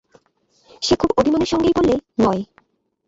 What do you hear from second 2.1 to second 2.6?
নয়।